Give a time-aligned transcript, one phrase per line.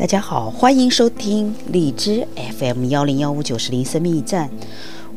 [0.00, 2.26] 大家好，欢迎收听荔枝
[2.58, 4.48] FM 幺零幺五九十零生命驿站，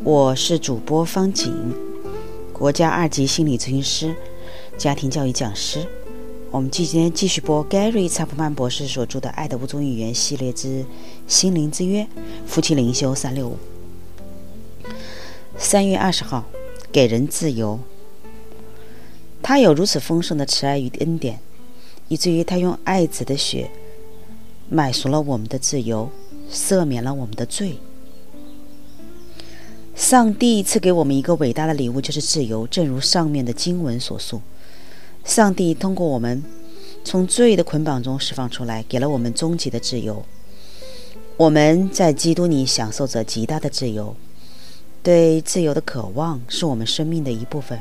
[0.04, 1.54] 我是主播方景，
[2.52, 4.13] 国家二级心理咨询师，
[4.77, 5.88] 家庭教育讲师。
[6.51, 10.84] 我们今天继续播 Gary 查普曼博士所著的《爱的五种语言》系列之
[11.29, 12.05] 心灵之约，
[12.45, 13.57] 夫妻灵修三六五。
[15.57, 16.43] 三月二十号，
[16.91, 17.79] 给人自由。
[19.41, 21.39] 他有如此丰盛的慈爱与恩典，
[22.09, 23.71] 以至于他用爱子的血。
[24.73, 26.09] 买赎了我们的自由，
[26.51, 27.77] 赦免了我们的罪。
[29.93, 32.66] 上帝赐给我们一个伟大的礼物，就是自由。
[32.66, 34.41] 正如上面的经文所述，
[35.23, 36.44] 上帝通过我们
[37.03, 40.25] 从罪的捆绑中释放出来，给了我们终极的自由。
[41.38, 44.16] 我们在基督里享受着极大的自由。
[45.03, 47.80] 对自由的渴望是我们生命的一部分。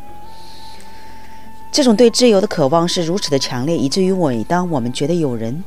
[1.72, 5.64] 这种对自由的渴望是如此的强烈，以至于每当我们觉得有人。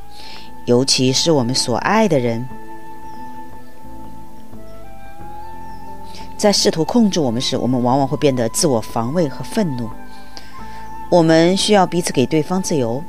[0.65, 2.47] 尤其是我们所爱的人，
[6.37, 9.89] 在试图控制我们时，我们往往会变得自我防卫和愤怒。
[11.11, 13.03] 我们需要彼此给对方自由，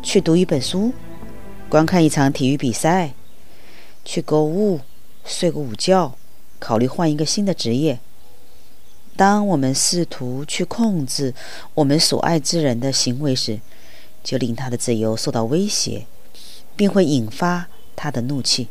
[0.00, 0.92] 去读一本书，
[1.68, 3.14] 观看一场体育比赛，
[4.04, 4.80] 去购物，
[5.24, 6.14] 睡个午觉，
[6.60, 7.98] 考虑换一个新的职业。
[9.16, 11.34] 当我们试图去控制
[11.74, 13.60] 我们所爱之人的行为时，
[14.22, 16.06] 就令他的自由受到威胁。
[16.76, 18.68] 并会引发他的怒气。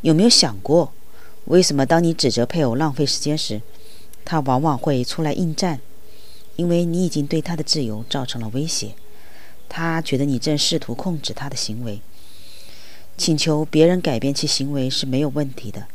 [0.00, 0.92] 有没有想过，
[1.46, 3.60] 为什么当你指责配偶浪费时间时，
[4.24, 5.80] 他往往会出来应战？
[6.56, 8.94] 因为你已经对他的自由造成了威胁。
[9.68, 12.00] 他觉得你正试图控制他的行为。
[13.16, 15.86] 请求别人改变其行为是没有问题的，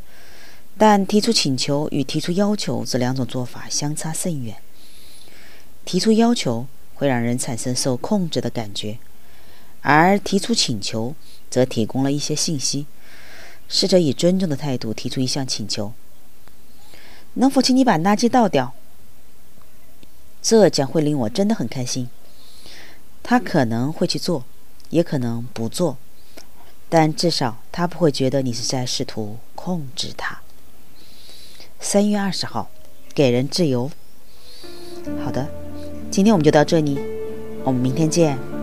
[0.76, 4.56] 但提出请求与提出要求这两种做法相差甚远。
[5.84, 8.98] 提出要求会让人产生受控制的感觉。
[9.84, 11.14] 而提出请求，
[11.50, 12.86] 则提供了一些信息。
[13.68, 15.92] 试着以尊重的态度提出一项请求
[17.34, 18.72] ：“能否请你把垃圾倒掉？”
[20.42, 22.08] 这将会令我真的很开心。
[23.22, 24.44] 他可能会去做，
[24.90, 25.98] 也可能不做，
[26.88, 30.40] 但至少他不会觉得你是在试图控制他。
[31.80, 32.70] 三月二十号，
[33.14, 33.90] 给人自由。
[35.24, 35.48] 好的，
[36.10, 36.98] 今天我们就到这里，
[37.64, 38.53] 我们明天见。